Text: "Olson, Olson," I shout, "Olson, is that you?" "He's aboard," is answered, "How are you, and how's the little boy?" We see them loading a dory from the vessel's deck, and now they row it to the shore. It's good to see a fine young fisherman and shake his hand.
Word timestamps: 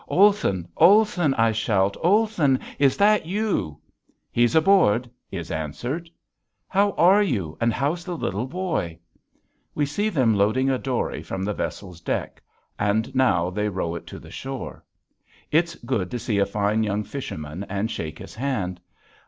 "Olson, 0.07 0.67
Olson," 0.77 1.35
I 1.35 1.51
shout, 1.51 1.95
"Olson, 2.01 2.59
is 2.79 2.97
that 2.97 3.27
you?" 3.27 3.77
"He's 4.31 4.55
aboard," 4.55 5.07
is 5.29 5.51
answered, 5.51 6.09
"How 6.67 6.93
are 6.93 7.21
you, 7.21 7.55
and 7.61 7.71
how's 7.71 8.03
the 8.03 8.17
little 8.17 8.47
boy?" 8.47 8.97
We 9.75 9.85
see 9.85 10.09
them 10.09 10.33
loading 10.33 10.71
a 10.71 10.79
dory 10.79 11.21
from 11.21 11.43
the 11.43 11.53
vessel's 11.53 12.01
deck, 12.01 12.41
and 12.79 13.13
now 13.13 13.51
they 13.51 13.69
row 13.69 13.93
it 13.93 14.07
to 14.07 14.17
the 14.17 14.31
shore. 14.31 14.83
It's 15.51 15.75
good 15.75 16.09
to 16.09 16.17
see 16.17 16.39
a 16.39 16.47
fine 16.47 16.81
young 16.81 17.03
fisherman 17.03 17.63
and 17.69 17.91
shake 17.91 18.17
his 18.17 18.33
hand. 18.33 18.81